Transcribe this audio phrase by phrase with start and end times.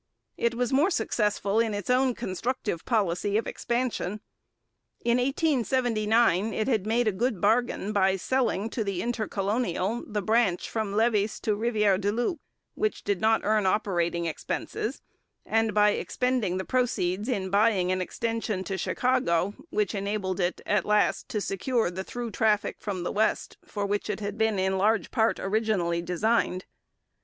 [0.35, 4.19] It was more successful in its own constructive policy of expansion.
[5.05, 10.67] In 1879 it had made a good bargain by selling to the Intercolonial the branch
[10.71, 12.39] from Lévis to Rivière du Loup,
[12.73, 15.03] which did not earn operating expenses,
[15.45, 20.83] and by expending the proceeds in buying an extension to Chicago, which enabled it at
[20.83, 24.79] last to secure the through traffic from the West for which it had been in
[24.79, 26.65] large part originally designed.